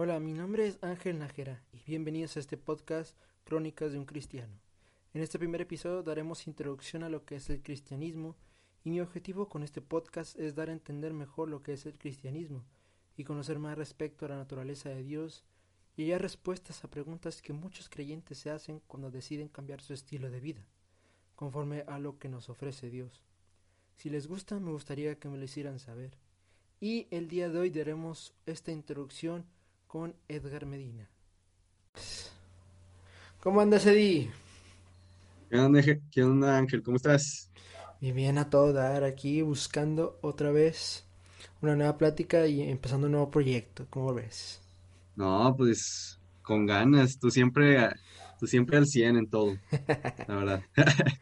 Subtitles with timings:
[0.00, 4.60] Hola, mi nombre es Ángel Nájera y bienvenidos a este podcast Crónicas de un Cristiano.
[5.12, 8.36] En este primer episodio daremos introducción a lo que es el cristianismo
[8.84, 11.98] y mi objetivo con este podcast es dar a entender mejor lo que es el
[11.98, 12.64] cristianismo
[13.16, 15.44] y conocer más respecto a la naturaleza de Dios
[15.96, 20.30] y hallar respuestas a preguntas que muchos creyentes se hacen cuando deciden cambiar su estilo
[20.30, 20.64] de vida,
[21.34, 23.24] conforme a lo que nos ofrece Dios.
[23.96, 26.16] Si les gusta, me gustaría que me lo hicieran saber.
[26.78, 29.44] Y el día de hoy daremos esta introducción
[29.88, 31.10] con Edgar Medina.
[33.40, 34.30] ¿Cómo andas, Eddie?
[35.50, 36.02] ¿Qué onda, Ángel?
[36.10, 36.82] ¿Qué onda, Ángel?
[36.82, 37.50] ¿Cómo estás?
[38.00, 41.04] Y bien a todo dar aquí buscando otra vez
[41.60, 43.86] una nueva plática y empezando un nuevo proyecto.
[43.90, 44.60] ¿Cómo ves?
[45.14, 47.18] No, pues con ganas.
[47.18, 47.88] Tú siempre,
[48.38, 49.60] tú siempre al 100 en todo,
[50.26, 50.64] la verdad.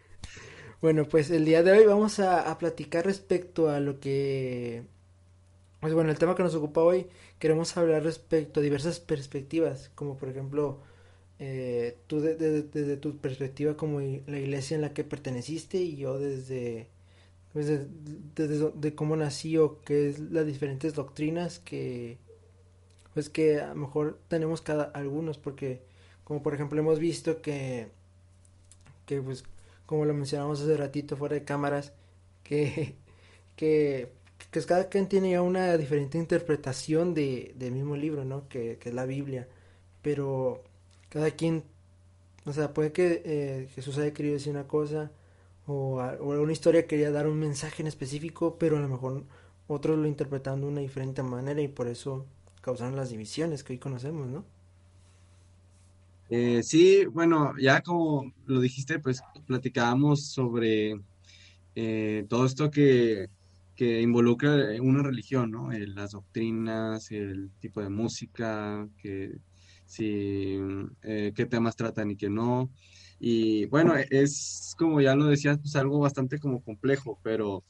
[0.81, 4.85] Bueno, pues el día de hoy vamos a, a platicar respecto a lo que...
[5.87, 7.06] Pues bueno, el tema que nos ocupa hoy,
[7.39, 10.81] queremos hablar respecto a diversas perspectivas, como por ejemplo,
[11.39, 15.97] eh, tú desde de, de, tu perspectiva como la iglesia en la que perteneciste y
[15.97, 16.89] yo desde,
[17.53, 17.87] pues de,
[18.34, 22.19] de, de, cómo nací o qué es las diferentes doctrinas que,
[23.15, 25.83] pues que a lo mejor tenemos cada algunos, porque
[26.25, 27.91] como por ejemplo hemos visto que,
[29.06, 29.45] que pues
[29.87, 31.93] como lo mencionamos hace ratito fuera de cámaras,
[32.43, 32.97] que,
[33.56, 34.11] que,
[34.51, 38.48] que cada quien tiene ya una diferente interpretación de, del mismo libro, ¿no?
[38.48, 39.48] Que, que es la Biblia.
[40.03, 40.65] Pero
[41.11, 41.65] cada quien,
[42.47, 45.12] o sea, puede que eh, Jesús haya querido decir una cosa
[45.66, 49.25] o, o una historia quería dar un mensaje en específico, pero a lo mejor
[49.69, 52.27] otros lo interpretaron de una diferente manera y por eso
[52.62, 54.44] causaron las divisiones que hoy conocemos, ¿no?
[56.28, 61.00] Eh, sí, bueno, ya como lo dijiste, pues platicábamos sobre
[61.75, 63.28] eh, todo esto que,
[63.76, 65.72] que, involucra una religión, ¿no?
[65.72, 69.38] Eh, las doctrinas, el tipo de música, que
[69.87, 70.59] si,
[71.03, 72.70] eh, qué temas tratan y qué no.
[73.20, 77.64] Y bueno, es como ya lo decías, pues algo bastante como complejo, pero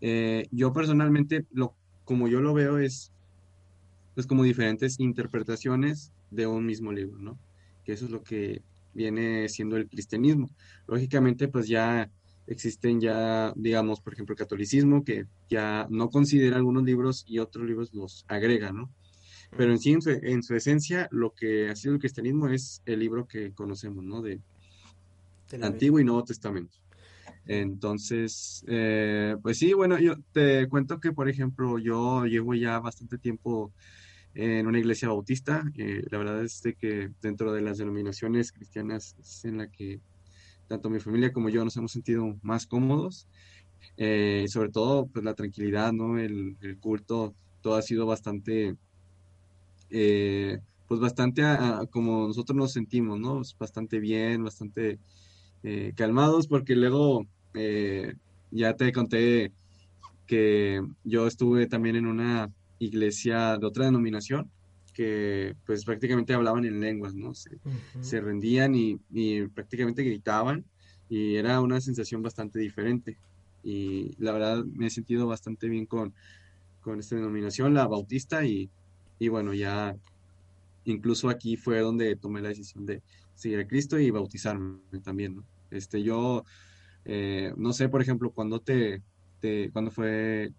[0.00, 1.74] eh, yo personalmente, lo,
[2.04, 3.12] como yo lo veo, es
[4.14, 7.38] pues como diferentes interpretaciones de un mismo libro, ¿no?
[7.86, 10.50] que eso es lo que viene siendo el cristianismo.
[10.88, 12.10] Lógicamente, pues ya
[12.46, 17.66] existen ya, digamos, por ejemplo, el catolicismo, que ya no considera algunos libros y otros
[17.66, 18.90] libros los agrega, ¿no?
[19.56, 22.82] Pero en sí, en su, en su esencia, lo que ha sido el cristianismo es
[22.84, 24.22] el libro que conocemos, ¿no?
[24.22, 24.40] De,
[25.62, 26.76] Antiguo y Nuevo Testamento.
[27.46, 33.18] Entonces, eh, pues sí, bueno, yo te cuento que, por ejemplo, yo llevo ya bastante
[33.18, 33.72] tiempo
[34.34, 35.64] en una iglesia bautista.
[35.76, 40.00] Eh, la verdad es de que dentro de las denominaciones cristianas es en la que
[40.68, 43.26] tanto mi familia como yo nos hemos sentido más cómodos.
[43.96, 46.18] Eh, sobre todo, pues la tranquilidad, ¿no?
[46.18, 48.76] El, culto, todo ha sido bastante,
[49.90, 53.40] eh, pues bastante a, a, como nosotros nos sentimos, ¿no?
[53.58, 54.98] Bastante bien, bastante
[55.62, 57.26] eh, calmados, porque luego
[58.50, 59.50] ya te conté
[60.26, 64.50] que yo estuve también en una iglesia de otra denominación
[64.96, 67.34] que pues prácticamente hablaban en lenguas, ¿no?
[67.34, 68.02] Se, uh -huh.
[68.02, 70.64] se rendían y, y, prácticamente gritaban
[71.10, 73.18] y era una sensación bastante diferente.
[73.62, 76.14] Y la verdad me he sentido bastante bien con,
[76.80, 78.70] con esta denominación, la bautista, y,
[79.18, 79.94] y bueno, ya
[80.86, 83.02] incluso aquí fue donde tomé la decisión de
[83.34, 85.44] seguir a Cristo y bautizarme también, ¿no?
[85.70, 86.42] Este, yo,
[87.04, 89.02] eh, no sé, por ejemplo, cuando te,
[89.40, 90.52] te, cuando fue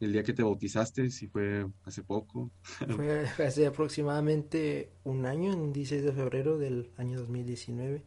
[0.00, 2.50] el día que te bautizaste, si fue hace poco.
[2.96, 8.02] Fue hace aproximadamente un año, en 16 de febrero del año 2019.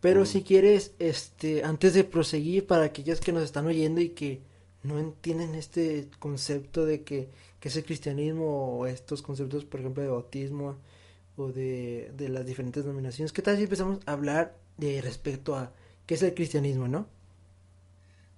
[0.00, 0.26] Pero oh.
[0.26, 4.42] si quieres, este, antes de proseguir, para aquellos que nos están oyendo y que
[4.82, 10.02] no entienden este concepto de que, que es el cristianismo o estos conceptos, por ejemplo,
[10.02, 10.76] de bautismo
[11.36, 15.72] o de, de las diferentes denominaciones, ¿qué tal si empezamos a hablar de respecto a
[16.06, 17.06] qué es el cristianismo, no?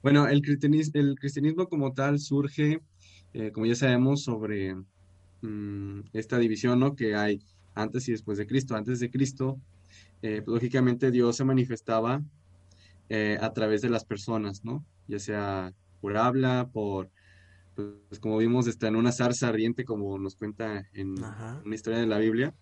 [0.03, 2.81] Bueno, el cristianismo, el cristianismo como tal surge,
[3.37, 4.75] eh, como ya sabemos, sobre
[5.43, 6.97] mmm, esta división ¿no?
[6.97, 7.39] que hay
[7.75, 8.75] antes y después de Cristo.
[8.75, 9.61] Antes de Cristo,
[10.23, 12.23] eh, pues, lógicamente Dios se manifestaba
[13.11, 14.85] eh, a través de las personas, ¿no?
[15.07, 17.11] Ya sea por habla, por,
[17.75, 21.61] pues como vimos, está en una zarza ardiente, como nos cuenta en Ajá.
[21.65, 22.55] una historia de la Biblia,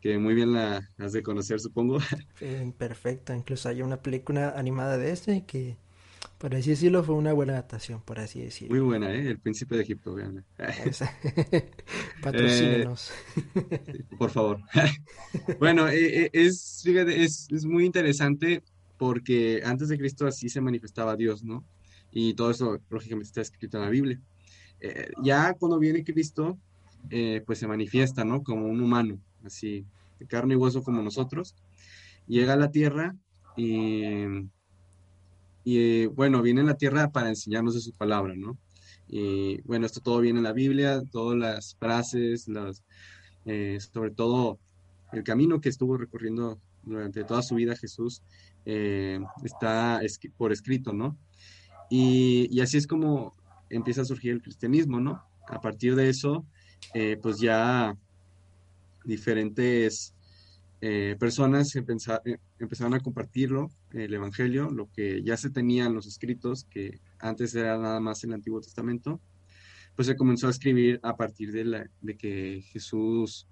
[0.00, 1.98] que muy bien la has de conocer, supongo.
[2.40, 5.76] Eh, perfecto, incluso hay una película animada de este que,
[6.42, 8.84] por así decirlo, fue una buena adaptación, por así Muy decirlo.
[8.84, 9.28] buena, ¿eh?
[9.28, 10.16] El Príncipe de Egipto.
[10.58, 11.16] Esa-
[12.20, 13.12] Patrocínenos.
[14.18, 14.58] Por favor.
[15.60, 18.64] Bueno, eh, eh, es, fíjate, es, es muy interesante
[18.98, 21.64] porque antes de Cristo así se manifestaba Dios, ¿no?
[22.10, 24.20] Y todo eso, lógicamente, está escrito en la Biblia.
[24.80, 26.58] Eh, ya cuando viene Cristo,
[27.10, 28.42] eh, pues se manifiesta, ¿no?
[28.42, 29.86] Como un humano, así,
[30.18, 31.54] de carne y hueso como nosotros.
[32.26, 33.14] Llega a la tierra
[33.56, 34.24] y,
[35.64, 38.58] y eh, bueno, viene a la tierra para enseñarnos de su palabra, ¿no?
[39.08, 42.82] Y bueno, esto todo viene en la Biblia, todas las frases, las,
[43.44, 44.58] eh, sobre todo
[45.12, 48.22] el camino que estuvo recorriendo durante toda su vida Jesús,
[48.64, 50.00] eh, está
[50.36, 51.16] por escrito, ¿no?
[51.90, 53.34] Y, y así es como
[53.68, 55.22] empieza a surgir el cristianismo, ¿no?
[55.46, 56.46] A partir de eso,
[56.94, 57.96] eh, pues ya
[59.04, 60.14] diferentes
[61.18, 61.76] personas
[62.64, 67.54] empezaron a compartirlo, el Evangelio, lo que ya se tenía en los escritos, que antes
[67.54, 69.20] era nada más el Antiguo Testamento,
[69.96, 73.46] pues se comenzó a escribir a partir de, la, de que Jesús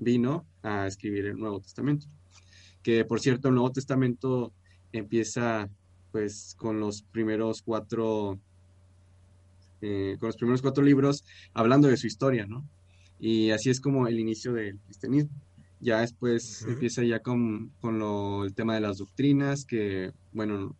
[0.00, 2.06] vino a escribir el Nuevo Testamento.
[2.82, 4.52] Que por cierto, el Nuevo Testamento
[4.92, 5.68] empieza
[6.12, 8.38] pues con los primeros cuatro,
[9.80, 12.64] eh, con los primeros cuatro libros hablando de su historia, ¿no?
[13.18, 15.32] Y así es como el inicio del cristianismo.
[15.84, 20.76] Ya después empieza ya con, con lo, el tema de las doctrinas, que, bueno,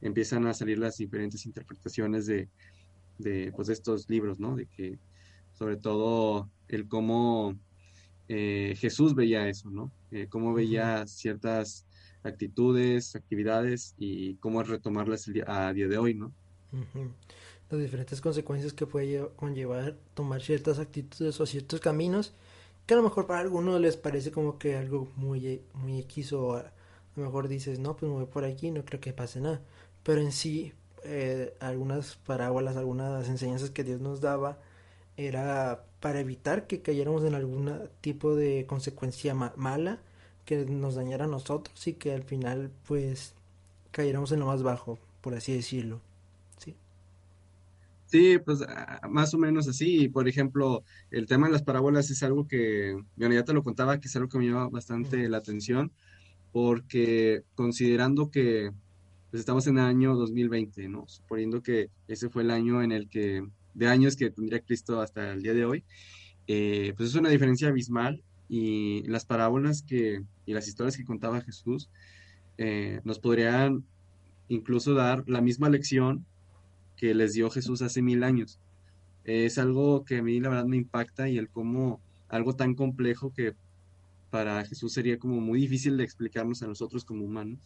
[0.00, 2.48] empiezan a salir las diferentes interpretaciones de,
[3.18, 4.56] de, pues, estos libros, ¿no?
[4.56, 4.98] De que,
[5.52, 7.56] sobre todo, el cómo
[8.28, 9.92] eh, Jesús veía eso, ¿no?
[10.10, 11.86] Eh, cómo veía ciertas
[12.22, 16.32] actitudes, actividades y cómo retomarlas el día- a día de hoy, ¿no?
[17.70, 22.32] Las diferentes consecuencias que puede lle- conllevar tomar ciertas actitudes o ciertos caminos
[22.90, 26.54] que a lo mejor para algunos les parece como que algo muy, muy X o
[26.56, 26.72] a
[27.16, 29.60] lo mejor dices, no, pues me voy por aquí, no creo que pase nada.
[30.02, 30.72] Pero en sí,
[31.04, 34.58] eh, algunas parábolas, algunas enseñanzas que Dios nos daba
[35.16, 40.00] era para evitar que cayéramos en algún tipo de consecuencia ma- mala
[40.46, 43.34] que nos dañara a nosotros y que al final pues
[43.92, 46.00] cayéramos en lo más bajo, por así decirlo.
[48.10, 48.38] Sí.
[48.44, 50.08] Pues ah, más o menos así.
[50.08, 54.00] Por ejemplo, el tema de las parábolas es algo que, bueno, ya te lo contaba,
[54.00, 55.92] que es algo que me llama bastante la atención,
[56.52, 58.72] porque considerando que
[59.30, 61.04] pues, estamos en el año 2020, ¿no?
[61.06, 65.32] Suponiendo que ese fue el año en el que, de años que tendría Cristo hasta
[65.32, 65.84] el día de hoy,
[66.48, 71.42] eh, pues es una diferencia abismal y las parábolas que, y las historias que contaba
[71.42, 71.88] Jesús
[72.58, 73.84] eh, nos podrían
[74.48, 76.26] incluso dar la misma lección
[77.00, 78.60] que les dio Jesús hace mil años.
[79.24, 81.98] Es algo que a mí la verdad me impacta y el cómo
[82.28, 83.54] algo tan complejo que
[84.28, 87.58] para Jesús sería como muy difícil de explicarnos a nosotros como humanos,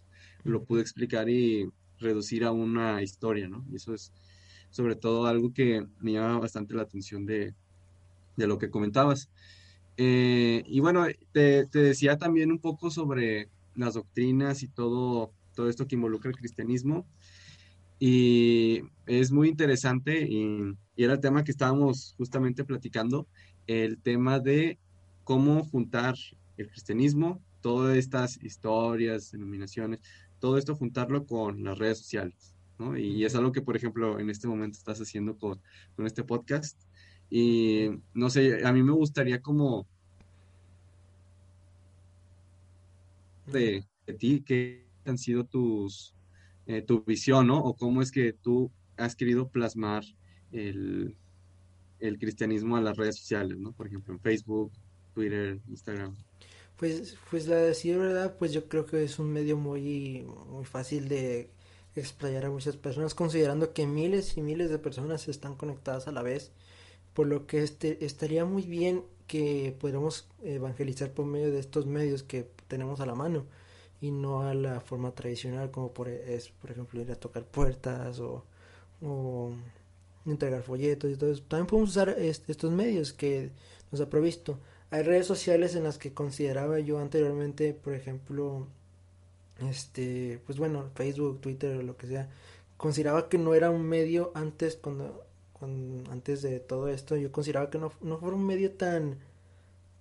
[0.44, 3.64] lo pudo explicar y reducir a una historia, ¿no?
[3.72, 4.12] Y eso es
[4.70, 7.54] sobre todo algo que me llama bastante la atención de,
[8.36, 9.30] de lo que comentabas.
[9.96, 15.68] Eh, y bueno, te, te decía también un poco sobre las doctrinas y todo, todo
[15.68, 17.04] esto que involucra el cristianismo.
[17.98, 23.26] Y es muy interesante y, y era el tema que estábamos justamente platicando,
[23.66, 24.78] el tema de
[25.24, 26.14] cómo juntar
[26.56, 30.00] el cristianismo, todas estas historias, denominaciones,
[30.38, 32.96] todo esto juntarlo con las redes sociales, ¿no?
[32.96, 35.60] Y es algo que, por ejemplo, en este momento estás haciendo con,
[35.96, 36.78] con este podcast.
[37.30, 39.86] Y no sé, a mí me gustaría como
[43.46, 46.14] de, de ti, que han sido tus,
[46.66, 47.58] eh, tu visión, ¿no?
[47.58, 50.04] O cómo es que tú has querido plasmar
[50.52, 51.16] el,
[52.00, 53.72] el cristianismo a las redes sociales, ¿no?
[53.72, 54.72] Por ejemplo, en Facebook,
[55.14, 56.14] Twitter, Instagram.
[56.76, 61.08] Pues, pues la decir verdad, pues yo creo que es un medio muy, muy fácil
[61.08, 61.50] de
[61.94, 66.22] explayar a muchas personas, considerando que miles y miles de personas están conectadas a la
[66.22, 66.50] vez,
[67.12, 72.24] por lo que este estaría muy bien que pudiéramos evangelizar por medio de estos medios
[72.24, 73.46] que tenemos a la mano
[74.04, 78.20] y no a la forma tradicional como por es por ejemplo ir a tocar puertas
[78.20, 78.44] o,
[79.00, 79.52] o
[80.26, 81.42] entregar folletos y todo eso.
[81.48, 83.50] También podemos usar est estos medios que
[83.90, 84.58] nos ha provisto.
[84.90, 88.66] Hay redes sociales en las que consideraba yo anteriormente, por ejemplo,
[89.70, 92.28] este, pues bueno, Facebook, Twitter, lo que sea,
[92.76, 97.70] consideraba que no era un medio antes cuando, cuando antes de todo esto, yo consideraba
[97.70, 99.18] que no, no fuera un medio tan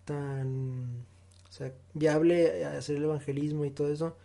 [0.05, 1.05] tan
[1.53, 4.17] o sea, viable hacer el evangelismo y todo eso,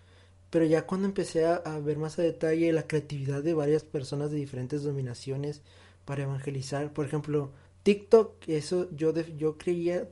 [0.48, 4.38] pero ya cuando empecé a, ver más a detalle la creatividad de varias personas de
[4.38, 5.60] diferentes dominaciones
[6.06, 6.90] para evangelizar.
[6.94, 7.50] Por ejemplo,
[7.82, 10.08] TikTok, eso yo, yo creía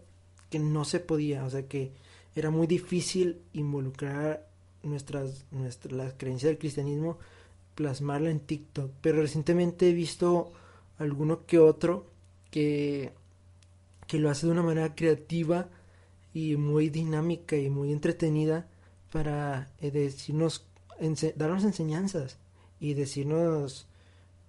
[0.50, 1.92] que no se podía, o sea que
[2.34, 4.46] era muy difícil involucrar
[4.82, 7.16] nuestras, nuestras las creencias del cristianismo,
[7.76, 8.90] plasmarla en TikTok.
[9.00, 10.52] Pero recientemente he visto
[10.98, 12.04] alguno que otro
[12.50, 13.12] que,
[14.06, 15.70] que lo hace de una manera creativa
[16.36, 18.68] y muy dinámica y muy entretenida
[19.10, 20.66] para eh, decirnos,
[21.34, 22.36] darnos enseñanzas
[22.78, 23.86] y decirnos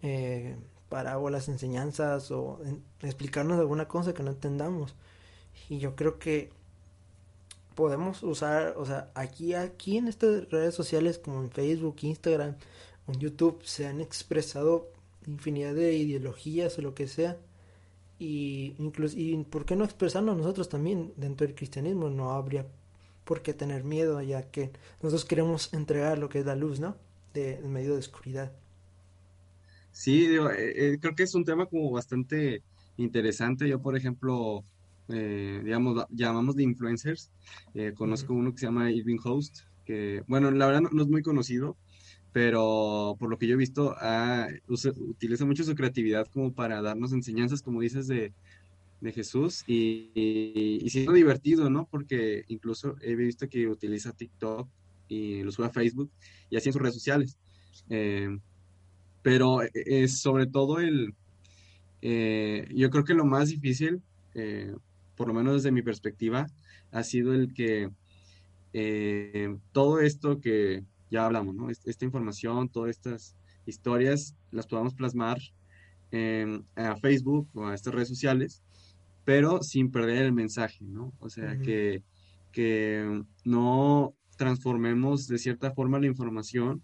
[0.01, 0.57] eh,
[0.89, 2.59] parábolas, enseñanzas o
[3.01, 4.95] explicarnos alguna cosa que no entendamos.
[5.69, 6.49] Y yo creo que
[7.73, 12.55] podemos usar, o sea, aquí, aquí en estas redes sociales como en Facebook, Instagram
[13.07, 14.91] en YouTube se han expresado
[15.25, 17.37] infinidad de ideologías o lo que sea.
[18.19, 22.65] Y incluso, y por qué no expresarnos nosotros también dentro del cristianismo, no habría
[23.25, 24.71] por qué tener miedo, ya que
[25.03, 26.95] nosotros queremos entregar lo que es la luz, ¿no?
[27.33, 28.51] De, en medio de oscuridad.
[29.97, 30.39] Sí, eh,
[30.75, 32.61] eh, creo que es un tema como bastante
[32.97, 33.67] interesante.
[33.67, 34.63] Yo, por ejemplo,
[35.09, 37.31] eh, digamos, llamamos de influencers.
[37.95, 41.77] conozco uno que se llama Irving Host, que, bueno, la verdad no, es muy conocido,
[42.33, 43.95] pero por lo que yo he visto,
[44.97, 48.33] utiliza mucho su creatividad como para darnos enseñanzas, como dices, de,
[49.13, 51.87] Jesús y, y, siendo divertido, ¿no?
[51.89, 54.67] Porque incluso he visto que utiliza TikTok
[55.07, 56.09] y lo sube a Facebook
[56.49, 57.37] y así en sus redes sociales.
[57.89, 58.37] Eh,
[59.21, 61.13] pero es eh, eh, sobre todo el,
[62.01, 64.01] yo creo que lo más difícil,
[65.15, 66.47] por lo menos desde mi perspectiva,
[66.91, 67.89] ha sido el que
[69.73, 71.69] todo esto que ya hablamos, ¿no?
[71.69, 73.35] Esta información, todas estas
[73.65, 75.37] historias, las podamos plasmar
[76.75, 78.63] a Facebook o a estas redes sociales
[79.27, 81.11] pero sin perder el mensaje, ¿no?
[81.19, 82.01] O sea, que,
[82.53, 86.81] que no transformemos de cierta forma la información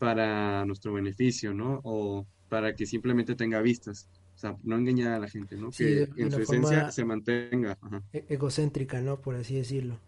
[0.00, 1.80] para nuestro beneficio, ¿no?
[1.84, 4.08] O para que simplemente tenga vistas.
[4.34, 5.70] O sea, no engañar a la gente, ¿no?
[5.70, 7.78] que en su esencia se mantenga.
[8.12, 9.20] E-, egocéntrica, ¿no?
[9.20, 10.00] Por así decirlo.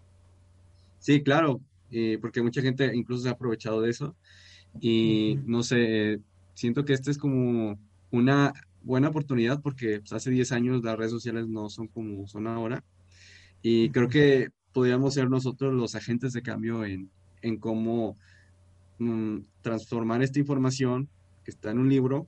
[0.99, 4.15] Sí, claro, eh, porque mucha gente incluso se ha aprovechado de eso.
[4.81, 6.21] Y no sé,
[6.55, 7.79] siento que este es como
[8.11, 8.53] una
[8.83, 12.85] buena oportunidad porque pues, hace 10 años las redes sociales no son como son ahora.
[13.63, 17.11] Y creo que podríamos ser nosotros los agentes de cambio en,
[17.43, 18.17] en cómo
[18.99, 21.09] mm, transformar esta información
[21.45, 22.27] que está en un libro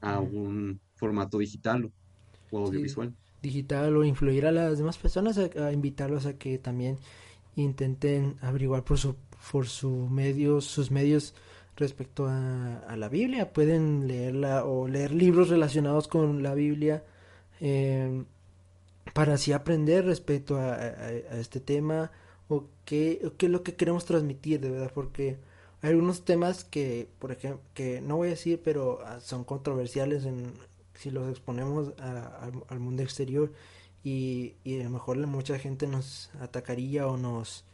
[0.00, 1.90] a un formato digital
[2.50, 3.12] o, audiovisual.
[3.42, 6.98] digital o influir a las demás personas a, invitarlos a que también
[7.60, 9.16] intenten averiguar por su
[9.50, 11.34] por su medios sus medios
[11.76, 13.52] respecto a, la Biblia.
[13.52, 17.02] Pueden leerla o leer libros relacionados con la Biblia
[17.60, 18.26] em,
[19.14, 22.12] para así aprender respecto a, este tema
[22.48, 25.38] o qué, qué, es lo que queremos transmitir, de verdad, porque
[25.82, 30.24] hay algunos temas que, por ejemplo, que no voy a decir, pero ah, son controversiales
[30.24, 30.52] en,
[30.94, 33.52] si los exponemos al mundo exterior
[34.02, 37.64] y, y a lo mejor mucha gente nos atacaría o nos,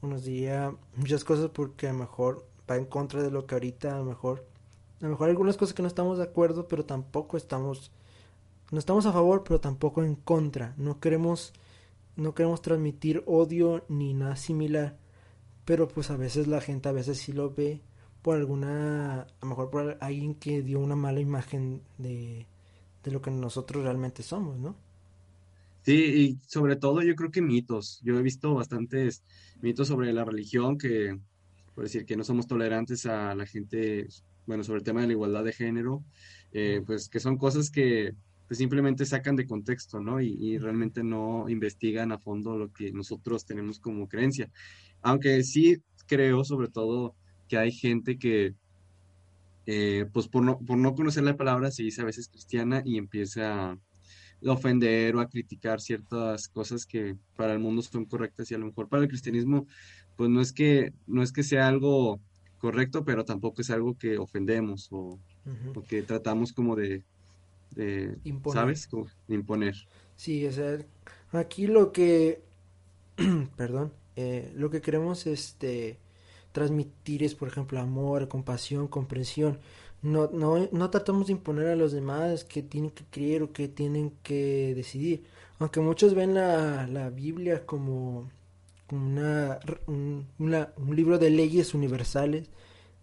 [0.00, 3.54] o nos diría muchas cosas porque a lo mejor va en contra de lo que
[3.54, 4.46] ahorita a lo mejor
[5.00, 7.90] a lo mejor algunas cosas que no estamos de acuerdo pero tampoco estamos
[8.70, 10.74] no estamos a favor pero tampoco en contra.
[10.76, 11.52] No queremos
[12.16, 14.96] no queremos transmitir odio ni nada similar
[15.64, 17.80] pero pues a veces la gente a veces sí lo ve
[18.22, 22.46] por alguna a lo mejor por alguien que dio una mala imagen de,
[23.02, 24.76] de lo que nosotros realmente somos no
[25.82, 28.00] Sí, y sobre todo yo creo que mitos.
[28.04, 29.24] Yo he visto bastantes
[29.60, 31.18] mitos sobre la religión que
[31.74, 34.06] por decir que no somos tolerantes a la gente,
[34.46, 36.04] bueno, sobre el tema de la igualdad de género,
[36.52, 38.14] eh, pues que son cosas que
[38.46, 40.20] pues, simplemente sacan de contexto, ¿no?
[40.20, 44.50] Y, realmente no investigan a fondo lo que nosotros tenemos como creencia.
[45.00, 47.14] Aunque sí creo, sobre todo,
[47.48, 48.54] que hay gente que,
[49.66, 52.98] eh, pues por no, por no conocer la palabra, se dice a veces cristiana y
[52.98, 53.78] empieza a
[54.46, 58.66] ofender o a criticar ciertas cosas que para el mundo son correctas y a lo
[58.66, 59.66] mejor para el cristianismo
[60.16, 62.20] pues no es que, no es que sea algo
[62.58, 65.18] correcto, pero tampoco es algo que ofendemos o,
[65.88, 67.02] que tratamos como de,
[68.52, 68.88] ¿sabes?
[69.26, 69.74] de imponer.
[70.16, 70.78] Sí, o sea,
[71.32, 72.42] aquí lo que,
[73.56, 75.98] perdón, eh, lo que queremos este,
[76.52, 79.58] transmitir es, por ejemplo, amor, compasión, comprensión.
[80.02, 83.68] No, no, no tratamos de imponer a los demás que tienen que creer o que
[83.68, 85.24] tienen que decidir.
[85.60, 88.28] Aunque muchos ven la, la Biblia como
[88.90, 92.50] una, un, un libro de leyes universales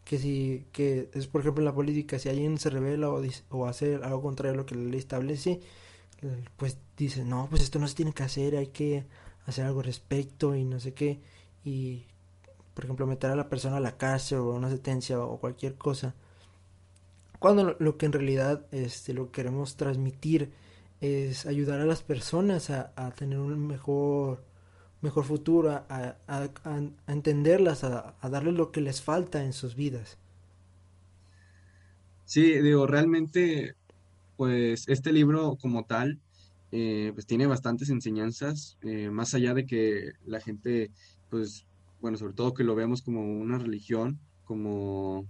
[0.05, 3.65] que si que es por ejemplo en la política si alguien se revela o, o
[3.67, 5.61] hace algo contrario a lo que la ley establece
[6.57, 9.05] pues dice no pues esto no se tiene que hacer hay que
[9.45, 11.19] hacer algo respecto y no sé qué
[11.63, 12.05] y
[12.73, 16.15] por ejemplo meter a la persona a la cárcel o una sentencia o cualquier cosa
[17.39, 20.51] cuando lo, que en realidad este, lo que queremos transmitir
[21.01, 24.43] es ayudar a las personas a, tener un mejor,
[25.01, 30.17] mejor futuro, a, a, entenderlas, a, darles lo que les falta en sus vidas.
[32.25, 33.75] Sí, digo, realmente,
[34.35, 36.19] pues este libro como tal,
[36.71, 40.91] eh, pues tiene bastantes enseñanzas, eh, más allá de que la gente,
[41.29, 41.65] pues,
[42.01, 45.25] bueno, sobre todo que lo veamos como una religión, como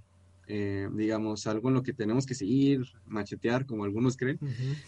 [0.52, 4.40] eh, digamos, algo en lo que tenemos que seguir, machetear, como algunos creen,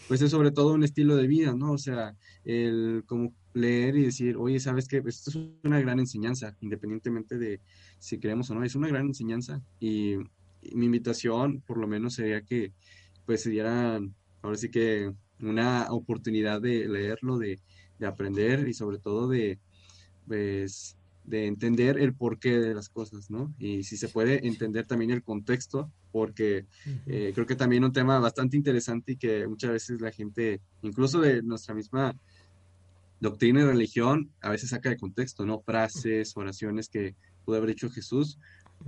[0.08, 1.74] pues es sobre todo un estilo de vida, ¿no?
[1.74, 5.04] O sea, el como leer y decir, oye, ¿sabes qué?
[5.06, 7.60] Esto es una gran enseñanza, independientemente de
[8.00, 9.62] si creemos o no, es una gran enseñanza.
[9.80, 10.16] Y,
[10.74, 12.72] mi invitación, por lo menos, sería que,
[13.28, 17.60] pues, se dieran, ahora sí que, una oportunidad de leerlo, de,
[18.00, 19.60] de aprender y sobre todo de,
[20.28, 23.54] pues, de entender el porqué de las cosas, ¿no?
[23.60, 26.66] Y si se puede entender también el contexto, porque
[27.06, 31.22] eh, creo que también un tema bastante interesante y que muchas veces la gente, incluso
[31.22, 32.16] de nuestra misma
[33.20, 35.62] doctrina y religión, a veces saca de contexto, ¿no?
[35.62, 38.38] Frases, oraciones que pudo haber dicho Jesús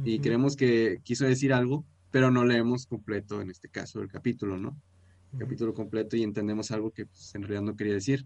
[0.04, 4.58] y creemos que quiso decir algo, pero no leemos completo, en este caso, el capítulo,
[4.58, 4.75] ¿no?
[5.34, 8.25] El capítulo completo y entendemos algo que pues, en realidad no quería decir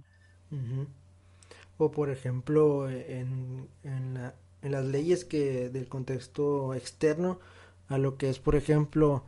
[1.77, 7.39] o por ejemplo en, en, la, en las leyes que del contexto externo
[7.87, 9.23] a lo que es por ejemplo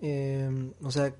[0.00, 1.14] em, o sea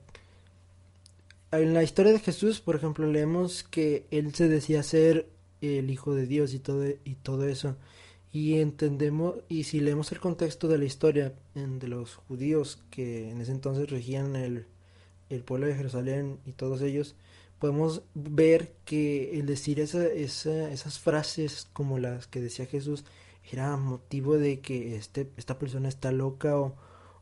[1.52, 5.26] en la historia de Jesús por ejemplo leemos que él se decía ser
[5.60, 7.76] el hijo de Dios y todo y todo eso.
[8.32, 13.40] Y entendemos y si leemos el contexto de la historia de los judíos que en
[13.40, 14.66] ese entonces regían el,
[15.30, 17.16] el pueblo de Jerusalén y todos ellos
[17.60, 23.04] podemos ver que el decir esa, esas frases como las que decía Jesús
[23.52, 26.74] era motivo de que este, esta persona está loca o,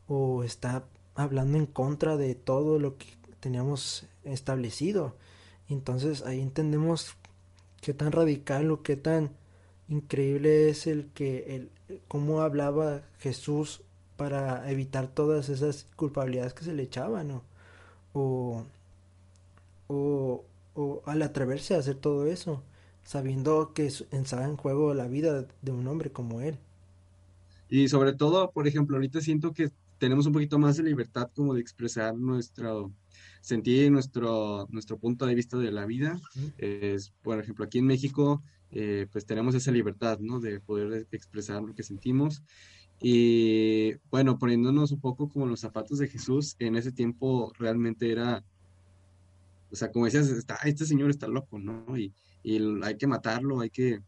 [0.07, 3.07] o está hablando en contra de todo lo que
[3.41, 5.15] teníamos establecido.
[5.67, 7.15] Entonces ahí entendemos
[7.81, 9.31] qué tan radical o qué tan
[9.89, 11.69] increíble es el que el
[12.07, 13.81] cómo hablaba Jesús
[14.15, 17.41] para evitar todas esas culpabilidades que se le echaban
[18.13, 18.63] o
[19.89, 22.63] o, o al atreverse a hacer todo eso,
[23.03, 26.57] sabiendo que estaba en juego la vida de un hombre como él.
[27.69, 31.53] Y sobre todo, por ejemplo, ahorita siento que tenemos un poquito más de libertad como
[31.53, 32.91] de expresar nuestro
[33.41, 36.19] sentir, nuestro, nuestro punto de vista de la vida.
[36.57, 40.39] es, por ejemplo, aquí en México, eh, pues tenemos esa libertad, ¿no?
[40.39, 42.43] De poder expresar lo que sentimos.
[43.01, 48.43] Y bueno, poniéndonos un poco como los zapatos de Jesús, en ese tiempo realmente era
[49.71, 51.97] o sea, como decías, está, este señor está loco, ¿no?
[51.97, 52.13] Y,
[52.83, 54.01] hay que matarlo, hay que,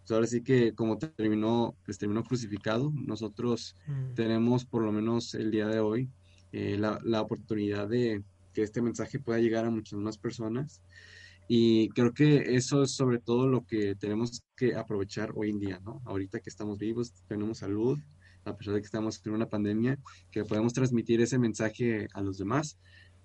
[0.00, 4.14] pues ahora sí que como terminó, pues terminó crucificado, nosotros mm.
[4.14, 6.10] tenemos por lo menos el día de hoy
[6.50, 10.82] eh, la, la, oportunidad de que este mensaje pueda llegar a muchas más personas.
[11.48, 15.80] Y creo que eso es sobre todo lo que tenemos que aprovechar hoy en día,
[15.84, 16.02] ¿no?
[16.04, 17.98] Ahorita que estamos vivos, tenemos salud,
[18.44, 19.98] a pesar de que estamos en una pandemia,
[20.30, 22.78] que podemos transmitir ese mensaje a los demás.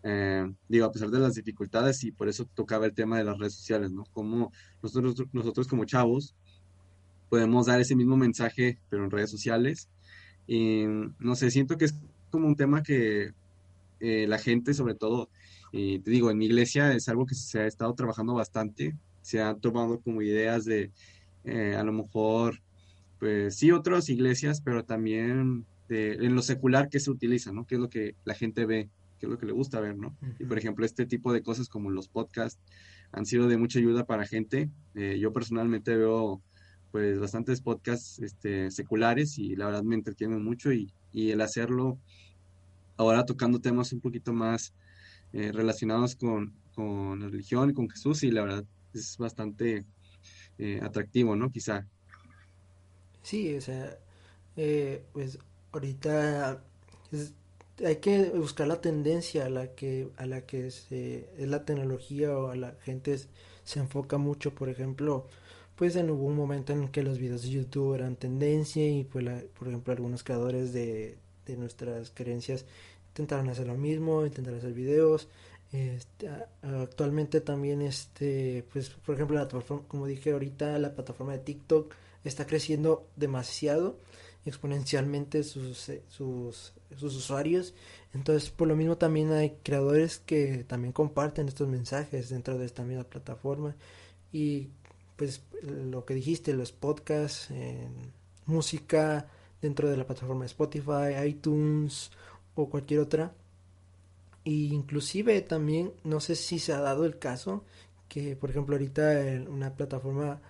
[0.03, 3.37] Eh, digo, a pesar de las dificultades y por eso tocaba el tema de las
[3.37, 4.05] redes sociales, ¿no?
[4.13, 6.35] Como nosotros, nosotros como chavos
[7.29, 9.89] podemos dar ese mismo mensaje, pero en redes sociales.
[10.47, 10.85] Y
[11.19, 11.95] no sé, siento que es
[12.31, 13.33] como un tema que
[13.99, 15.29] eh, la gente, sobre todo,
[15.71, 19.41] y te digo, en mi iglesia es algo que se ha estado trabajando bastante, se
[19.41, 20.91] han tomado como ideas de
[21.43, 22.61] eh, a lo mejor,
[23.19, 27.65] pues sí, otras iglesias, pero también de, en lo secular que se utiliza, ¿no?
[27.65, 30.15] Que es lo que la gente ve que es lo que le gusta ver, ¿no?
[30.39, 32.61] Y por ejemplo, este tipo de cosas como los podcasts
[33.11, 34.69] han sido de mucha ayuda para gente.
[34.95, 36.41] Eh, yo personalmente veo
[36.91, 41.97] pues bastantes podcasts este, seculares y la verdad me entretienen mucho y, el hacerlo
[42.95, 44.75] ahora tocando temas un poquito más
[45.33, 49.83] eh, relacionados con, con, la religión y con Jesús y la verdad es bastante
[50.59, 51.49] eh, atractivo, ¿no?
[51.49, 51.87] Quizá.
[53.23, 53.97] Sí, o sea,
[55.11, 55.39] pues
[55.71, 56.63] ahorita
[57.11, 57.33] es,
[57.85, 62.35] hay que buscar la tendencia a la que a la que se, es la tecnología
[62.37, 63.17] o a la gente
[63.63, 65.27] se enfoca mucho por ejemplo
[65.75, 69.25] pues en hubo un momento en que los videos de YouTube eran tendencia y pues
[69.57, 72.65] por ejemplo algunos creadores de, de nuestras creencias
[73.09, 75.27] intentaron hacer lo mismo intentaron hacer videos
[75.71, 76.29] este,
[76.61, 79.47] actualmente también este pues por ejemplo la
[79.87, 83.97] como dije ahorita la plataforma de TikTok está creciendo demasiado
[84.45, 87.73] exponencialmente sus, eh, sus, sus usuarios.
[88.13, 92.83] Entonces, por lo mismo también hay creadores que también comparten estos mensajes dentro de esta
[92.83, 93.75] misma plataforma.
[94.31, 94.69] Y
[95.15, 97.49] pues lo que dijiste, los podcasts,
[98.45, 99.27] música
[99.61, 102.11] dentro de la plataforma Spotify, iTunes
[102.55, 103.33] o cualquier otra,
[104.43, 107.65] Y inclusive también, no sé si se ha dado el caso
[108.07, 110.41] que, por ejemplo, ahorita una plataforma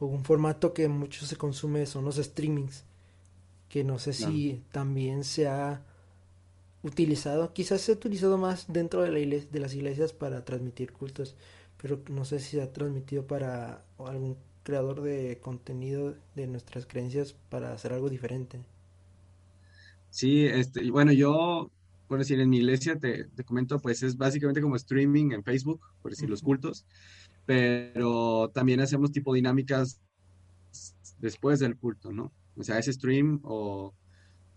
[0.00, 2.84] o un formato que mucho se consume son los streamings,
[3.74, 5.82] que no sé si también se ha
[6.84, 10.92] utilizado, quizás se ha utilizado más dentro de, la iglesia, de las iglesias para transmitir
[10.92, 11.34] cultos,
[11.82, 17.34] pero no sé si se ha transmitido para algún creador de contenido de nuestras creencias
[17.50, 18.60] para hacer algo diferente.
[20.10, 21.68] Sí, este, bueno, yo,
[22.06, 25.80] por decir, en mi iglesia te, te comento, pues es básicamente como streaming en Facebook,
[26.00, 26.86] por decir, los cultos,
[27.44, 30.00] pero también hacemos tipo dinámicas
[31.18, 32.30] después del culto, ¿no?
[32.56, 33.94] O sea, es stream o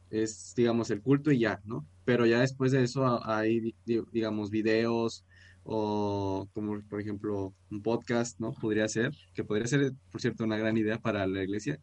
[0.10, 1.86] es, digamos, el culto y ya, ¿no?
[2.05, 5.25] Pero ya después de eso hay, digamos, videos
[5.63, 8.53] o como, por ejemplo, un podcast, ¿no?
[8.53, 11.79] Podría ser, que podría ser, por cierto, una gran idea para la iglesia.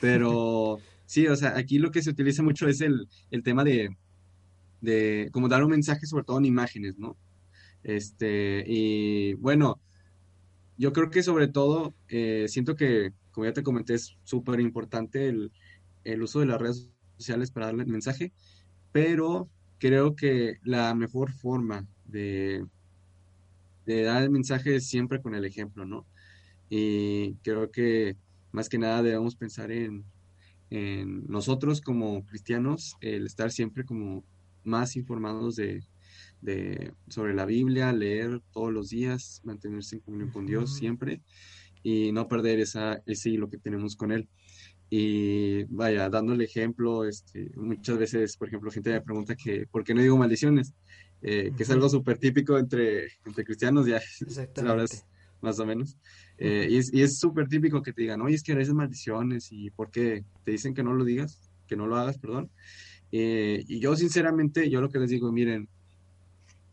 [0.00, 3.96] Pero sí, o sea, aquí lo que se utiliza mucho es el, el tema de,
[4.80, 7.16] de, como dar un mensaje, sobre todo en imágenes, ¿no?
[7.82, 9.80] Este, y bueno,
[10.78, 15.28] yo creo que sobre todo, eh, siento que, como ya te comenté, es súper importante
[15.28, 15.52] el,
[16.04, 18.32] el uso de las redes sociales para darle el mensaje,
[18.92, 22.64] pero creo que la mejor forma de,
[23.86, 26.06] de dar el mensaje es siempre con el ejemplo, ¿no?
[26.70, 28.16] Y creo que
[28.52, 30.04] más que nada debemos pensar en,
[30.70, 34.24] en nosotros como cristianos, el estar siempre como
[34.62, 35.82] más informados de,
[36.40, 41.20] de, sobre la Biblia, leer todos los días, mantenerse en comunión con Dios siempre
[41.84, 44.28] y no perder esa, ese hilo que tenemos con Él.
[44.90, 49.84] Y vaya, dando el ejemplo, este, muchas veces, por ejemplo, gente me pregunta que por
[49.84, 50.74] qué no digo maldiciones,
[51.22, 54.00] eh, que es algo súper típico entre, entre cristianos, ya
[54.54, 55.06] sabrás
[55.40, 55.96] más o menos.
[56.38, 59.90] Eh, y es súper típico que te digan, oye, es que eres maldiciones y por
[59.90, 62.50] qué te dicen que no lo digas, que no lo hagas, perdón.
[63.12, 65.68] Eh, y yo sinceramente, yo lo que les digo, miren,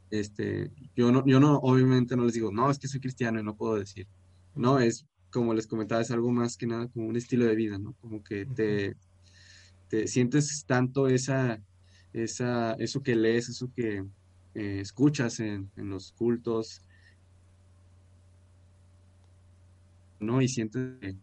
[0.09, 3.43] este, yo no, yo no, obviamente no les digo, no, es que soy cristiano y
[3.43, 4.07] no puedo decir.
[4.55, 7.77] No, es como les comentaba, es algo más que nada como un estilo de vida,
[7.79, 7.93] ¿no?
[8.01, 8.95] Como que te,
[9.87, 11.61] te sientes tanto esa,
[12.13, 14.05] esa, eso que lees, eso que
[14.53, 16.81] eh, escuchas en, en, los cultos,
[20.19, 20.41] ¿no?
[20.41, 21.15] Y sientes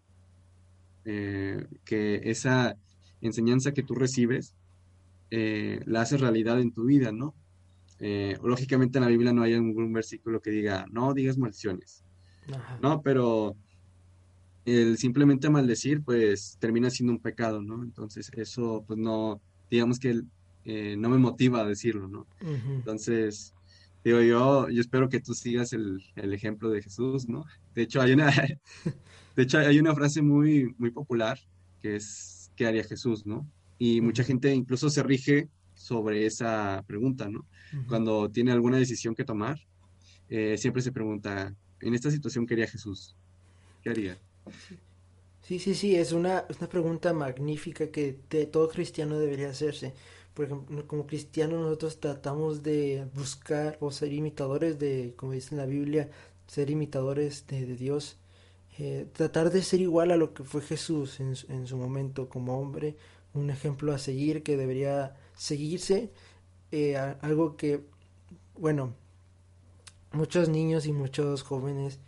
[1.04, 2.76] eh, que esa
[3.20, 4.54] enseñanza que tú recibes
[5.30, 7.34] eh, la haces realidad en tu vida, ¿no?
[8.44, 12.04] lógicamente en la Biblia no hay ningún versículo que diga, no digas maldiciones,
[12.82, 13.02] ¿no?
[13.02, 13.56] Pero
[14.64, 17.82] el simplemente maldecir, pues termina siendo un pecado, ¿no?
[17.82, 20.22] Entonces, eso, pues no, digamos que
[20.64, 22.26] eh, no me motiva a decirlo, ¿no?
[22.40, 23.54] Entonces,
[24.04, 27.44] digo, yo, yo espero que tú sigas el, el, ejemplo de Jesús, ¿no?
[27.74, 28.30] De hecho, hay una,
[29.36, 31.38] de hecho, hay una frase muy, muy popular
[31.80, 33.46] que es, ¿qué haría Jesús, no?
[33.78, 37.46] Y mucha gente incluso se rige sobre esa pregunta, ¿no?
[37.86, 39.58] Cuando tiene alguna decisión que tomar,
[40.28, 43.14] eh, siempre se pregunta, en esta situación, ¿qué haría Jesús?
[43.82, 44.18] ¿Qué haría?
[45.42, 48.12] Sí, sí, sí, es una, una pregunta magnífica que
[48.52, 49.94] todo cristiano debería hacerse.
[50.38, 55.58] Por ejemplo, como cristianos nosotros tratamos de buscar o ser imitadores de, como dice en
[55.58, 56.10] la Biblia,
[56.46, 58.18] ser imitadores de, Dios.
[58.78, 62.56] Eh, tratar de ser igual a lo que fue Jesús en, en su momento como
[62.60, 62.96] hombre,
[63.34, 66.12] un ejemplo a seguir que debería seguirse,
[66.70, 67.80] eh, algo que,
[68.56, 68.94] bueno,
[70.12, 72.00] muchos niños y muchos jóvenes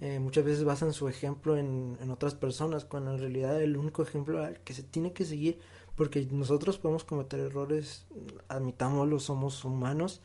[0.00, 4.02] eh, muchas veces basan su ejemplo en, en, otras personas, cuando en realidad el único
[4.02, 5.58] ejemplo al que se tiene que seguir,
[5.94, 8.06] porque nosotros podemos cometer errores,
[8.48, 10.20] admitámoslo, somos humanos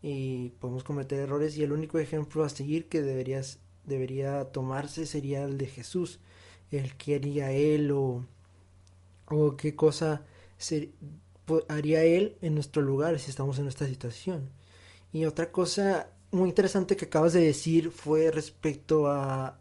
[0.00, 5.58] y podemos cometer errores y el único ejemplo a seguir que debería tomarse sería el
[5.58, 6.20] de Jesús,
[6.70, 8.24] el que haría él o,
[9.28, 10.24] o qué cosa
[11.68, 14.50] haría él en nuestro lugar si estamos en esta situación.
[15.12, 19.58] Y otra cosa muy interesante que acabas de decir fue respecto a,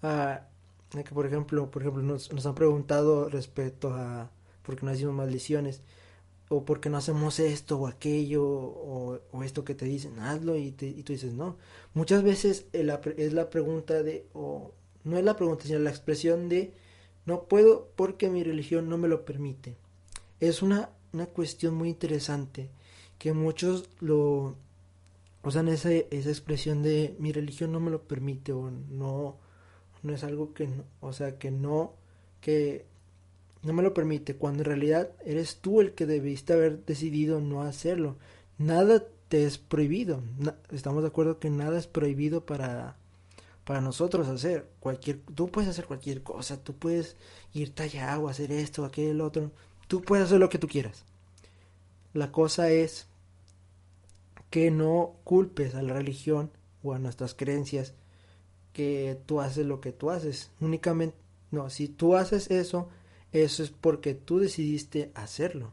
[0.00, 4.30] que por ejemplo, por ejemplo nos, nos, han preguntado respecto a
[4.62, 5.82] por qué no hacemos maldiciones
[6.48, 10.56] o por qué no hacemos esto o aquello o, o esto que te dicen hazlo
[10.56, 11.56] y, te, y tú dices no.
[11.94, 14.72] Muchas veces es la pregunta de o
[15.04, 16.72] no es la pregunta sino la expresión de
[17.26, 19.76] no puedo porque mi religión no me lo permite.
[20.40, 22.70] Es una, una cuestión muy interesante
[23.18, 24.56] que muchos lo
[25.42, 29.36] usan esa, esa expresión de mi religión no me lo permite o no,
[30.02, 31.94] no es algo que, no, o sea, que no,
[32.40, 32.86] que
[33.62, 37.62] no me lo permite, cuando en realidad eres tú el que debiste haber decidido no
[37.62, 38.16] hacerlo.
[38.58, 40.22] Nada te es prohibido.
[40.70, 42.96] estamos de acuerdo que nada es prohibido para,
[43.64, 44.68] para nosotros hacer.
[44.80, 47.16] Cualquier, tú puedes hacer cualquier cosa, tú puedes
[47.52, 49.50] irte allá o hacer esto, aquel, otro.
[49.86, 51.04] Tú puedes hacer lo que tú quieras.
[52.14, 53.06] La cosa es
[54.50, 56.50] que no culpes a la religión
[56.82, 57.94] o a nuestras creencias
[58.72, 60.50] que tú haces lo que tú haces.
[60.60, 61.16] Únicamente,
[61.50, 62.88] no, si tú haces eso,
[63.32, 65.72] eso es porque tú decidiste hacerlo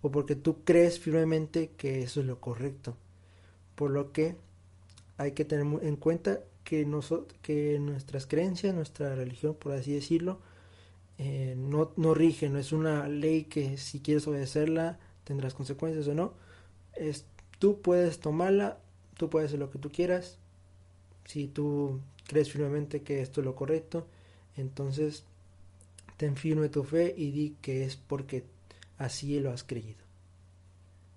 [0.00, 2.96] o porque tú crees firmemente que eso es lo correcto.
[3.74, 4.36] Por lo que
[5.16, 6.86] hay que tener en cuenta que,
[7.42, 10.40] que nuestras creencias, nuestra religión, por así decirlo,
[11.18, 16.14] eh, no, no rige, no es una ley que si quieres obedecerla tendrás consecuencias o
[16.14, 16.34] no.
[16.94, 17.26] Es,
[17.62, 18.80] tú puedes tomarla,
[19.16, 20.36] tú puedes hacer lo que tú quieras.
[21.26, 24.04] Si tú crees firmemente que esto es lo correcto,
[24.56, 25.22] entonces
[26.16, 28.42] ten firme tu fe y di que es porque
[28.98, 30.02] así lo has creído.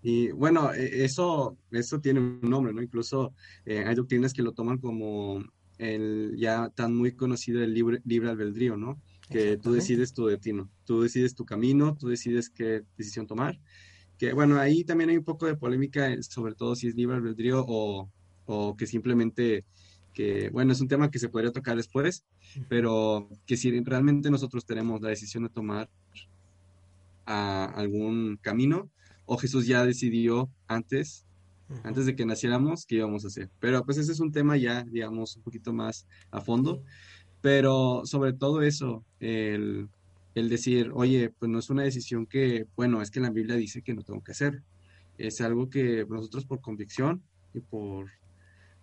[0.03, 2.83] Y bueno, e, eso, eso tiene un nombre, ¿no?
[2.83, 3.33] Incluso
[3.65, 5.43] eh, hay doctrinas que lo toman como
[5.79, 9.01] el ya tan muy conocido el libre, libre albedrío, ¿no?
[9.31, 13.59] Que tú decides tu destino, tú decides tu camino, tú decides qué decisión tomar.
[14.17, 17.17] Que bueno, ahí también hay un poco de polémica, eh, sobre todo si es libre
[17.17, 18.09] albedrío o,
[18.45, 19.65] o que simplemente
[20.13, 22.25] que, bueno, es un tema que se podría tocar después,
[22.69, 25.89] pero que si realmente nosotros tenemos la decisión de tomar
[27.25, 28.89] a algún camino,
[29.25, 31.25] o Jesús ya decidió antes,
[31.83, 33.49] antes de que naciéramos, qué íbamos a hacer.
[33.59, 36.81] Pero pues ese es un tema ya, digamos, un poquito más a fondo.
[37.41, 39.89] Pero sobre todo eso, el,
[40.35, 43.81] el decir, oye, pues no es una decisión que, bueno, es que la Biblia dice
[43.81, 44.61] que no tengo que hacer.
[45.17, 48.11] Es algo que nosotros por convicción y por,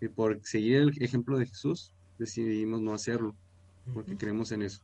[0.00, 3.36] y por seguir el ejemplo de Jesús decidimos no hacerlo,
[3.92, 4.82] porque creemos en eso.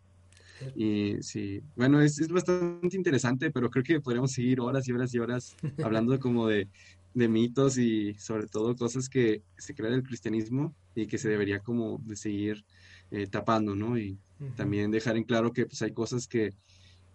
[0.74, 5.14] Y sí, bueno, es, es, bastante interesante, pero creo que podríamos seguir horas y horas
[5.14, 6.68] y horas hablando como de,
[7.14, 11.60] de, mitos y sobre todo cosas que se crean el cristianismo y que se debería
[11.60, 12.64] como de seguir
[13.10, 13.98] eh, tapando, ¿no?
[13.98, 14.18] Y
[14.56, 16.54] también dejar en claro que pues hay cosas que,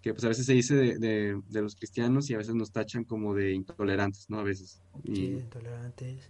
[0.01, 2.71] que pues a veces se dice de, de, de, los cristianos y a veces nos
[2.71, 4.39] tachan como de intolerantes, ¿no?
[4.39, 4.82] A veces.
[5.03, 5.15] Y...
[5.15, 6.29] Sí, intolerantes.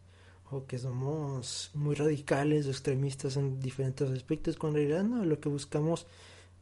[0.51, 5.39] O que somos muy radicales o extremistas en diferentes aspectos, cuando en realidad no, lo
[5.39, 6.05] que buscamos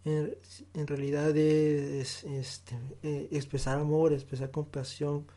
[0.04, 5.28] en, realidad es este, eh, expresar amor, expresar compasión,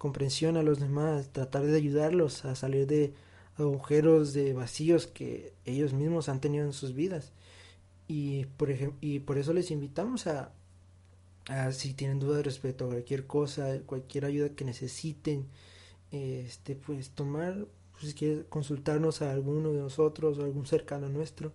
[0.00, 3.12] comprensión a los demás, tratar de ayudarlos a salir de
[3.58, 7.32] agujeros, de vacíos que ellos mismos han tenido en sus vidas.
[8.08, 8.70] Y por,
[9.02, 10.52] y por eso les invitamos a,
[11.48, 15.44] a, si tienen dudas respecto a cualquier cosa, cualquier ayuda que necesiten,
[16.12, 21.52] este, pues tomar, pues, si quieren consultarnos a alguno de nosotros o algún cercano nuestro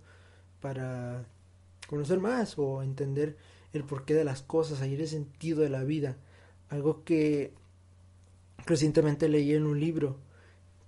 [0.62, 1.26] para
[1.88, 3.38] conocer más o entender
[3.74, 6.16] el porqué de las cosas, hallar el sentido de la vida.
[6.70, 7.54] Algo que
[8.66, 10.18] recientemente leí en un libro,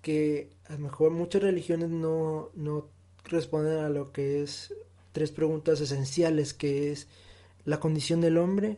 [0.01, 2.87] que a lo mejor muchas religiones no, no
[3.25, 4.73] responden a lo que es
[5.11, 7.07] tres preguntas esenciales, que es
[7.65, 8.77] la condición del hombre,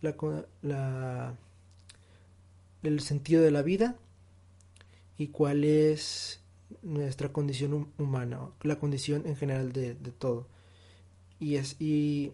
[0.00, 0.14] la,
[0.62, 1.34] la,
[2.82, 3.96] el sentido de la vida
[5.16, 6.40] y cuál es
[6.82, 10.46] nuestra condición humana, la condición en general de, de todo.
[11.40, 12.32] Y, es, y,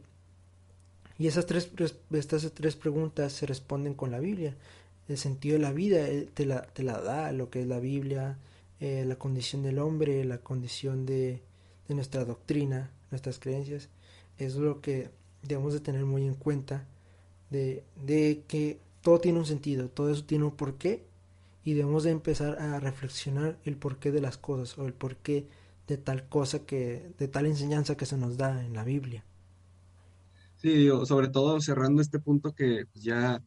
[1.18, 1.70] y esas tres,
[2.10, 4.56] estas tres preguntas se responden con la Biblia.
[5.08, 7.78] El sentido de la vida eh, te la, te la da lo que es la
[7.80, 8.38] Biblia,
[8.80, 11.42] eh, la condición del hombre, la condición de,
[11.88, 13.88] de nuestra doctrina, nuestras creencias.
[14.38, 15.10] Es lo que
[15.42, 16.86] debemos de tener muy en cuenta
[17.50, 21.04] de, de que todo tiene un sentido, todo eso tiene un porqué
[21.64, 25.46] y debemos de empezar a reflexionar el porqué de las cosas o el porqué
[25.88, 29.24] de tal cosa que, de tal enseñanza que se nos da en la Biblia.
[30.56, 33.42] Sí, sobre todo cerrando este punto que ya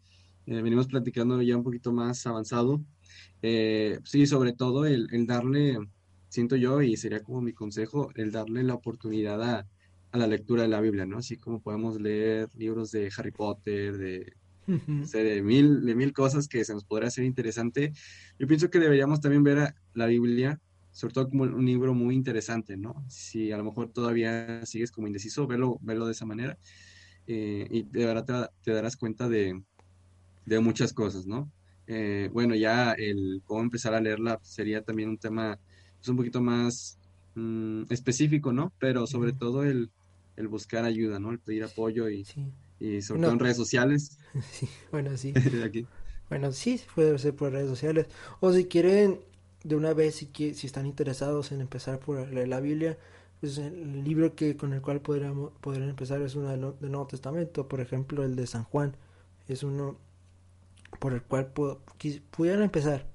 [0.47, 2.81] eh, venimos platicando ya un poquito más avanzado,
[3.41, 5.77] eh, sí, sobre todo el, el, darle,
[6.29, 9.67] siento yo, y sería como mi consejo, el darle la oportunidad a,
[10.11, 11.17] a, la lectura de la Biblia, ¿no?
[11.17, 14.33] Así como podemos leer libros de Harry Potter, de,
[14.65, 17.93] de, mil, de mil cosas que se nos podría hacer interesante.
[18.39, 20.59] Yo pienso que deberíamos también ver a la Biblia
[20.97, 23.05] sobre todo como un libro muy interesante, ¿no?
[23.07, 26.57] Si a lo mejor todavía sigues como indeciso, verlo, verlo de esa manera
[27.27, 29.61] eh, y de verdad te, darás cuenta de,
[30.47, 31.51] de, muchas cosas, ¿no?
[31.87, 35.59] Eh, bueno, ya el cómo empezar a leerla sería también un tema
[35.97, 36.97] pues, un poquito más
[37.35, 38.73] mm, específico, ¿no?
[38.79, 39.91] Pero sobre todo el,
[40.35, 41.31] el, buscar ayuda, ¿no?
[41.31, 42.25] El pedir apoyo y,
[42.79, 44.17] y sobre todo en redes sociales.
[44.51, 45.33] Sí, bueno, sí.
[45.63, 45.85] Aquí.
[46.29, 48.07] Bueno, sí, puede ser por redes sociales.
[48.41, 49.19] O si quieren
[49.63, 52.97] de una vez si, si están interesados en empezar por leer la Biblia,
[53.39, 57.67] pues el libro que con el cual podríamos, podrían empezar es uno del, Nuevo Testamento,
[57.67, 58.95] por ejemplo el de San Juan,
[59.47, 59.97] es uno
[60.99, 61.51] por el cual
[62.31, 63.05] pudieran empezar,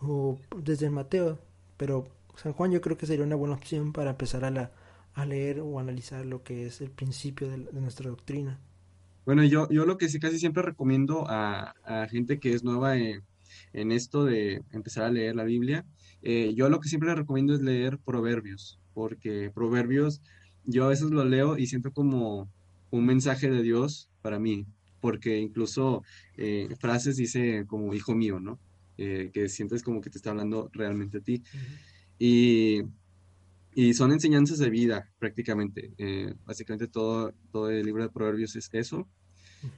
[0.00, 1.38] o desde Mateo,
[1.76, 2.06] pero
[2.36, 4.70] San Juan yo creo que sería una buena opción para empezar a, la,
[5.14, 8.58] a leer o analizar lo que es el principio de, nuestra doctrina.
[9.26, 12.96] Bueno, yo, yo lo que sí casi siempre recomiendo a, a gente que es nueva
[12.96, 13.22] en
[13.72, 15.84] en esto de empezar a leer la Biblia,
[16.22, 20.20] eh, yo lo que siempre recomiendo es leer Proverbios, porque Proverbios
[20.64, 22.48] yo a veces lo leo y siento como
[22.90, 24.66] un mensaje de Dios para mí,
[25.00, 26.02] porque incluso
[26.36, 28.58] eh, frases dice como hijo mío, ¿no?
[28.98, 31.42] Eh, que sientes como que te está hablando realmente a ti.
[32.18, 32.82] y,
[33.74, 35.92] y, son enseñanzas de vida prácticamente.
[36.44, 39.08] básicamente todo, todo el libro de Proverbios es eso.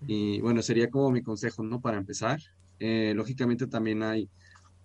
[0.06, 1.80] Y bueno, sería como mi consejo, ¿no?
[1.80, 2.40] Para empezar.
[2.80, 4.28] lógicamente también hay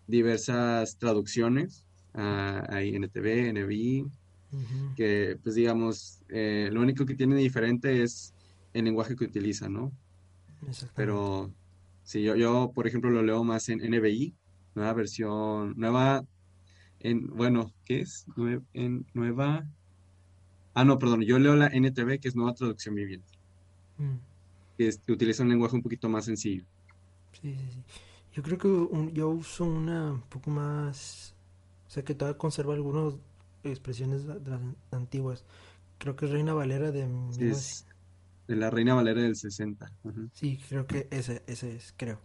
[0.07, 1.87] diversas traducciones.
[2.17, 4.05] Uh, hay NTV, NBI,
[4.95, 8.33] que pues digamos, eh, lo único que tiene diferente es
[8.73, 9.91] el lenguaje que utiliza, ¿no?
[10.95, 11.51] Pero
[12.03, 14.33] si yo, yo, por ejemplo, lo leo más en NBI,
[14.75, 16.25] nueva versión, nueva,
[16.99, 18.25] en, bueno, ¿qué es?
[18.73, 19.67] en nueva,
[20.73, 23.33] ah, no, perdón, yo leo la NTV, que es nueva traducción viviente,
[23.97, 24.15] mm.
[24.77, 26.63] que, que utiliza un lenguaje un poquito más sencillo.
[27.41, 27.83] Sí, sí, sí.
[28.37, 31.33] Yo creo que yo uso una un poco más,
[31.87, 33.15] o sea, que todavía conserva algunas
[33.63, 35.43] expresiones de las antiguas.
[35.97, 37.07] Creo que es Reina Valera de...
[38.47, 39.91] de la Reina Valera del 60.
[40.33, 42.19] Sí, creo que ese, ese es, creo.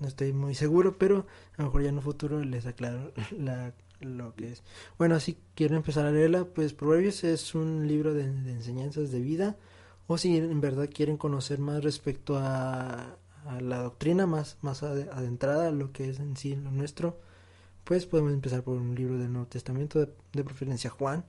[0.00, 3.72] No estoy muy seguro, pero a lo mejor ya en un futuro les aclaro la,
[4.00, 4.62] lo que es.
[4.98, 9.56] Bueno, si quieren empezar a leerla, pues Proverbios es un libro de enseñanzas de vida.
[10.06, 13.16] O si en verdad quieren conocer más respecto a,
[13.60, 17.18] la doctrina más, más adentrada lo que es en sí lo nuestro,
[17.84, 21.24] pues podemos empezar por un libro del Nuevo Testamento, de, preferencia Juan,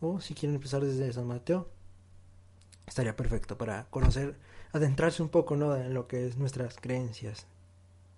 [0.00, 1.70] o si quieren empezar desde San Mateo,
[2.90, 4.34] estaría perfecto para conocer,
[4.72, 5.76] adentrarse un poco ¿no?
[5.76, 7.46] en lo que es nuestras creencias.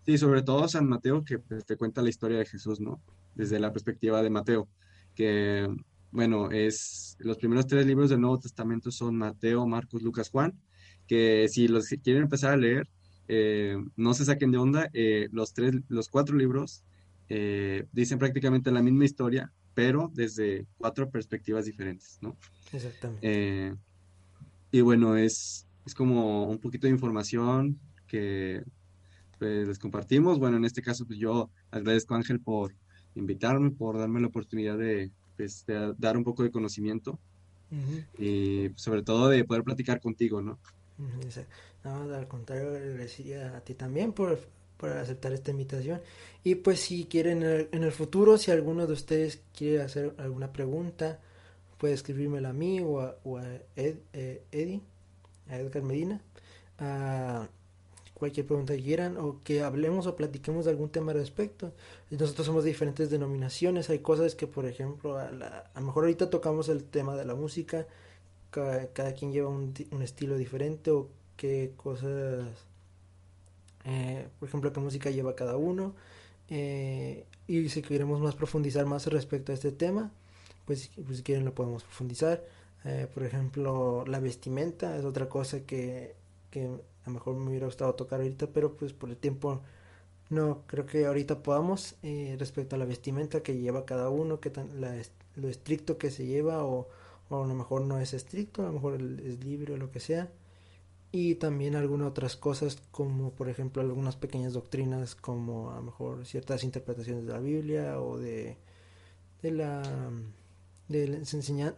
[0.06, 3.00] Sí, sobre todo San Mateo, que pues, te cuenta la historia de Jesús, ¿no?
[3.35, 4.68] Desde la perspectiva de Mateo,
[5.14, 5.68] que,
[6.11, 10.58] bueno, es los primeros tres libros del Nuevo Testamento son Mateo, Marcos, Lucas, Juan,
[11.06, 12.88] que si los quieren empezar a leer,
[13.28, 16.82] eh, no se saquen de onda, eh, los, tres, los cuatro libros
[17.28, 22.37] eh, dicen prácticamente la misma historia, pero desde cuatro perspectivas diferentes, ¿no?
[22.72, 23.76] Exactamente.
[24.72, 28.64] Y bueno, es, es como un poquito de información que
[29.38, 30.38] pues, les compartimos.
[30.38, 32.74] Bueno, en este caso, pues yo agradezco a Ángel por
[33.14, 35.64] invitarme, por darme la oportunidad de, pues,
[35.98, 37.18] dar un poco de conocimiento
[38.18, 40.58] y sobre todo de poder platicar contigo, ¿no?
[41.85, 44.38] No, al contrario, agradecería a ti también por,
[44.80, 46.00] aceptar esta invitación.
[46.44, 51.20] Y pues si quieren en el, futuro, si alguno de ustedes quiere hacer alguna pregunta,
[51.82, 53.16] puede escribírmela a mí o a,
[53.74, 53.96] eh,
[54.52, 54.80] Eddie,
[55.48, 56.22] a Edgar Medina,
[56.78, 57.48] a
[58.14, 61.72] cualquier pregunta que quieran o que hablemos o platiquemos de algún tema al respecto.
[62.08, 66.68] Nosotros somos de diferentes denominaciones, hay cosas que por ejemplo, a, lo mejor ahorita tocamos
[66.68, 67.88] el tema de la música,
[68.52, 72.46] cada, quien lleva un, un estilo diferente o qué cosas,
[73.86, 75.96] eh, por ejemplo, qué música lleva cada uno.
[76.48, 80.12] Eh, y si queremos más profundizar más respecto a este tema,
[80.64, 82.44] pues, pues si quieren lo podemos profundizar.
[82.85, 86.14] Eh, por ejemplo, la vestimenta es otra cosa que,
[86.51, 89.62] que a lo mejor me hubiera gustado tocar ahorita, pero pues por el tiempo
[90.31, 91.96] no creo que ahorita podamos
[92.38, 94.68] respecto a la vestimenta que lleva cada uno, que tan,
[95.37, 96.88] lo estricto que se lleva o,
[97.29, 100.01] o, a lo mejor no es estricto, a lo mejor es libre o lo que
[100.01, 100.31] sea
[101.12, 106.27] y también algunas otras cosas como por ejemplo algunas pequeñas doctrinas como a lo mejor
[106.27, 108.57] ciertas interpretaciones de la Biblia o de,
[109.42, 109.83] de la
[110.88, 111.22] del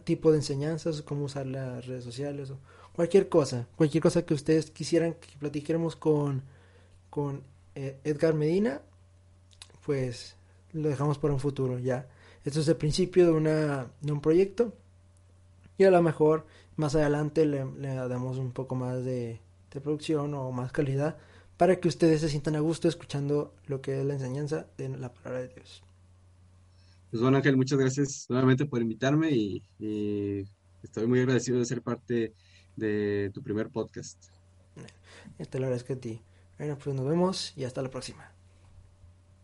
[0.03, 2.57] tipo de enseñanzas cómo usar las redes sociales o
[2.93, 6.43] cualquier cosa cualquier cosa que ustedes quisieran que platiquemos con
[7.09, 7.43] con
[7.75, 8.81] eh, Edgar Medina
[9.85, 10.35] pues
[10.73, 12.07] lo dejamos para un futuro ya
[12.43, 14.73] esto es el principio de una de un proyecto
[15.77, 17.65] y a lo mejor más adelante le,
[18.07, 19.39] damos un poco más de,
[19.83, 21.17] producción o más calidad
[21.57, 25.13] para que ustedes se sientan a gusto escuchando lo que es la enseñanza de la
[25.13, 25.83] palabra de Dios.
[27.09, 29.63] Pues bueno Ángel, muchas gracias nuevamente por invitarme y,
[30.83, 32.33] estoy muy agradecido de ser parte
[32.75, 34.25] de tu primer podcast.
[35.49, 36.21] Te lo agradezco a ti.
[36.57, 38.34] Bueno, pues nos vemos y hasta la próxima.